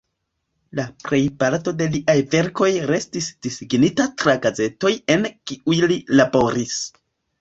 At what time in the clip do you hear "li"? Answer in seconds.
5.93-6.01